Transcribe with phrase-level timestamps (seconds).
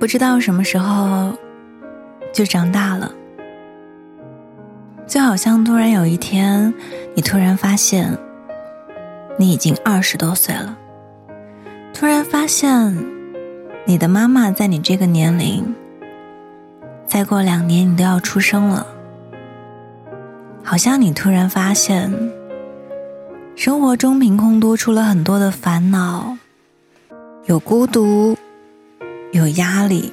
[0.00, 1.36] 不知道什么时候
[2.32, 3.12] 就长大了，
[5.06, 6.72] 就好像突然有一天，
[7.14, 8.16] 你突然发现
[9.38, 10.74] 你已经二十多岁了，
[11.92, 12.96] 突然发现
[13.84, 15.74] 你的妈妈在你这个年龄，
[17.06, 18.86] 再过两年你都要出生了，
[20.64, 22.10] 好像你突然发现
[23.54, 26.38] 生活中凭空多出了很多的烦恼，
[27.44, 28.34] 有孤独。
[29.32, 30.12] 有压力，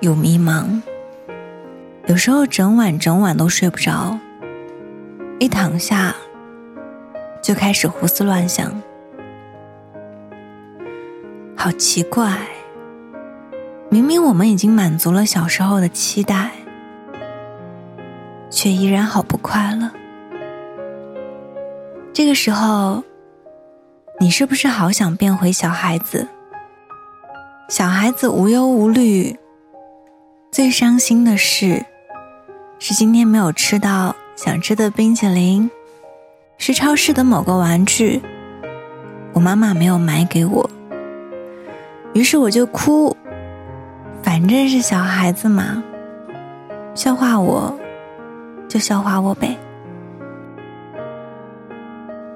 [0.00, 0.80] 有迷茫，
[2.06, 4.18] 有时候整晚整晚都睡不着，
[5.38, 6.14] 一躺下
[7.42, 8.82] 就开始胡思乱想，
[11.54, 12.38] 好奇怪。
[13.90, 16.52] 明明我们已经满足了小时候的期待，
[18.48, 19.90] 却依然好不快乐。
[22.14, 23.04] 这个时候，
[24.18, 26.26] 你是不是好想变回小孩子？
[27.70, 29.38] 小孩子无忧无虑，
[30.50, 31.86] 最伤心的事
[32.80, 35.70] 是今天没有吃到想吃的冰淇淋，
[36.58, 38.20] 是超市的某个玩具，
[39.32, 40.68] 我妈妈没有买给我，
[42.12, 43.16] 于是我就哭，
[44.20, 45.80] 反正是小孩子嘛，
[46.96, 47.78] 笑话我，
[48.68, 49.56] 就笑话我呗。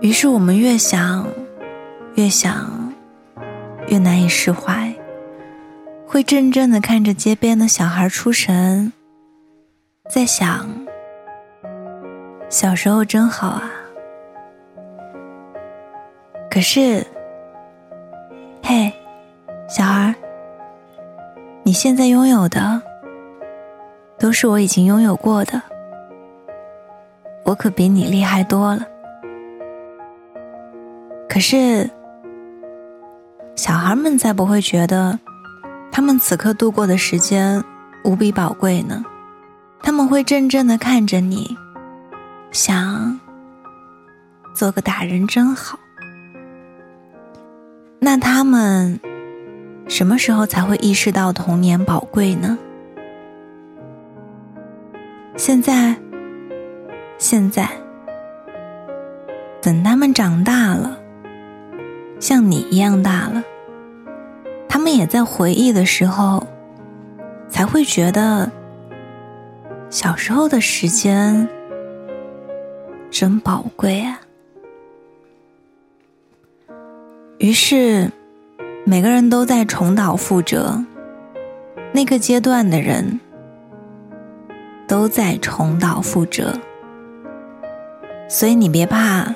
[0.01, 1.27] 于是我们越想，
[2.15, 2.95] 越想，
[3.89, 4.94] 越难以释怀。
[6.15, 8.93] 会怔怔的看着街边的小孩出神，
[10.09, 10.65] 在想：
[12.49, 13.69] 小时候真好啊。
[16.49, 17.05] 可是，
[18.63, 18.93] 嘿，
[19.67, 20.15] 小孩，
[21.65, 22.81] 你现在拥有的，
[24.17, 25.61] 都是我已经拥有过的，
[27.45, 28.87] 我可比你厉害多了。
[31.29, 31.91] 可是，
[33.57, 35.19] 小孩们才不会觉得。
[35.97, 37.63] 他们此刻度过的时间
[38.03, 39.05] 无比宝贵呢，
[39.81, 41.57] 他们会怔怔的看着你，
[42.51, 43.21] 想
[44.53, 45.79] 做个大人真好。
[48.01, 48.99] 那他们
[49.87, 52.59] 什么时候才会意识到童年宝贵呢？
[55.37, 55.95] 现在，
[57.19, 57.71] 现在，
[59.63, 60.99] 等他们长大了，
[62.19, 63.45] 像你一样大了。
[64.95, 66.47] 也在回忆的时候，
[67.49, 68.51] 才会觉得
[69.91, 71.49] 小时候的时间
[73.11, 74.21] 真宝贵啊。
[77.39, 78.11] 于是，
[78.85, 80.85] 每个人都在重蹈覆辙，
[81.93, 83.21] 那个阶段的人
[84.87, 86.59] 都在重蹈覆辙。
[88.29, 89.35] 所以你别怕，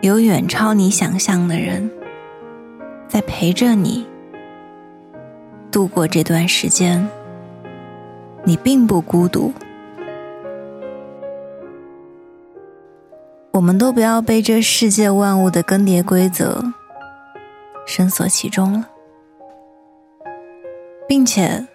[0.00, 1.90] 有远超你想象的人。
[3.12, 4.06] 在陪着你
[5.70, 7.06] 度过这段时间，
[8.42, 9.52] 你并不孤独。
[13.50, 16.64] 我们都不要被这世界万物的更迭规则
[17.86, 18.88] 深锁其中了，
[21.06, 21.66] 并且，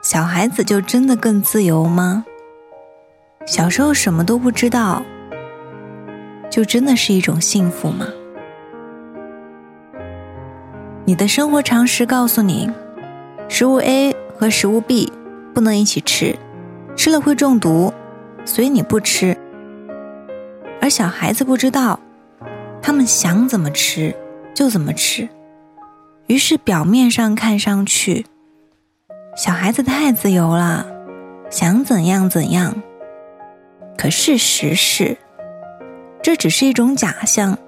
[0.00, 2.24] 小孩子就真的更自由吗？
[3.46, 5.02] 小时候什么都不知道，
[6.48, 8.06] 就真的是一种幸福吗？
[11.06, 12.70] 你的生活常识告诉你，
[13.46, 15.12] 食物 A 和食物 B
[15.52, 16.34] 不能一起吃，
[16.96, 17.92] 吃了会中毒，
[18.46, 19.36] 所以你不吃。
[20.80, 22.00] 而小孩子不知道，
[22.80, 24.16] 他们想怎么吃
[24.54, 25.28] 就怎么吃，
[26.26, 28.24] 于是表面上看上去，
[29.36, 30.86] 小孩子太自由了，
[31.50, 32.82] 想怎样怎样。
[33.98, 35.18] 可事实是，
[36.22, 37.58] 这只是一种假象，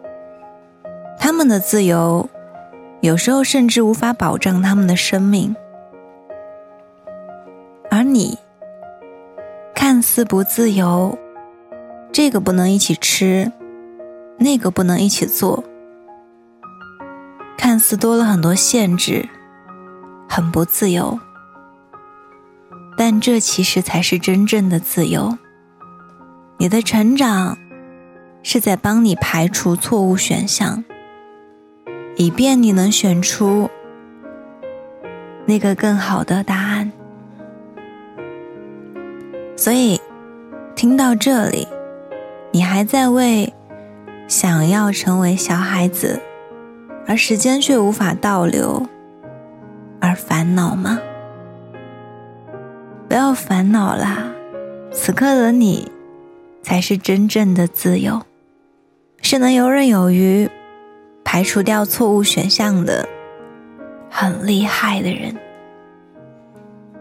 [1.18, 2.30] 他们的自由。
[3.00, 5.54] 有时候甚至无法保障他们的生命，
[7.90, 8.38] 而你
[9.74, 11.16] 看似不自由，
[12.10, 13.52] 这个不能一起吃，
[14.38, 15.62] 那个不能一起做，
[17.56, 19.28] 看似多了很多限制，
[20.28, 21.20] 很不自由，
[22.96, 25.36] 但这其实才是真正的自由。
[26.58, 27.58] 你的成长
[28.42, 30.82] 是在帮你排除错误选项。
[32.16, 33.70] 以便你能选出
[35.44, 36.90] 那个更好的答案。
[39.56, 40.00] 所以，
[40.74, 41.68] 听到这里，
[42.52, 43.52] 你还在为
[44.28, 46.20] 想要成为小孩子，
[47.06, 48.86] 而时间却无法倒流
[50.00, 50.98] 而烦恼吗？
[53.08, 54.32] 不要烦恼啦，
[54.90, 55.92] 此刻的你
[56.62, 58.22] 才是真正的自由，
[59.22, 60.50] 是能游刃有余。
[61.36, 63.06] 排除掉错误选项的
[64.08, 65.36] 很厉害的人。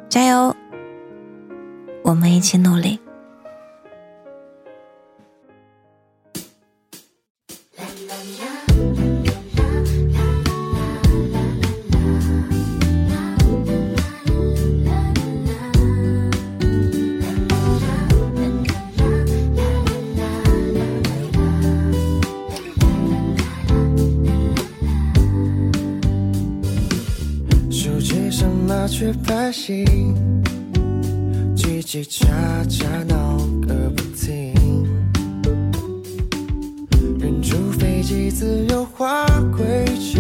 [0.10, 0.54] 加油，
[2.04, 3.00] 我们一起努力。
[29.56, 30.13] 心，
[31.56, 32.28] 叽叽喳
[32.69, 34.54] 喳闹个不停。
[37.18, 39.25] 人除飞机自由划
[39.56, 40.19] 轨迹，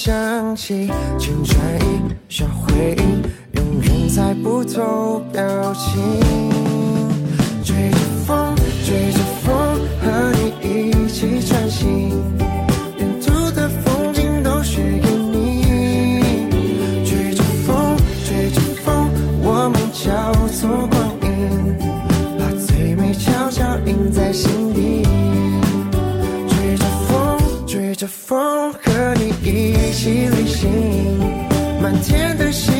[0.00, 3.20] 想起青春一小回应，
[3.54, 5.42] 永远猜不透表
[5.74, 6.00] 情。
[7.64, 8.54] 追着风，
[8.86, 9.52] 追着风，
[10.00, 12.10] 和你一起穿行，
[12.96, 15.64] 沿途的风景都是给你。
[17.04, 19.10] 追着风，追着风，
[19.42, 21.76] 我们交错光影，
[22.38, 25.02] 把最美悄悄印在心底。
[31.90, 32.77] 满天的星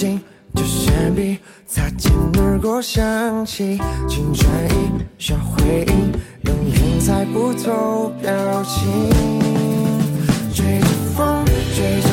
[0.00, 0.18] 心
[0.54, 1.36] 就先避，
[1.66, 4.50] 擦肩而过想起青春
[5.18, 6.18] 一小回忆。
[7.00, 8.30] 猜不透表
[8.62, 9.10] 情，
[10.54, 10.86] 追着
[11.16, 11.44] 风，
[11.74, 12.09] 追着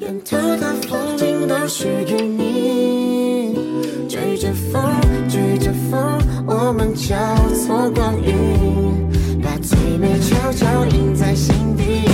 [0.00, 3.54] 沿途的风景都是给你。
[4.08, 4.82] 追着风，
[5.28, 7.14] 追着风，我们交
[7.54, 9.06] 错光影，
[9.42, 12.09] 把最美悄悄印在心底。